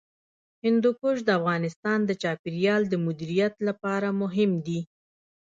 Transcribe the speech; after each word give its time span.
هندوکش 0.65 1.17
د 1.23 1.29
افغانستان 1.39 1.99
د 2.05 2.11
چاپیریال 2.21 2.81
د 2.87 2.93
مدیریت 3.05 3.53
لپاره 3.67 4.07
مهم 4.21 4.51
دي. 4.65 4.79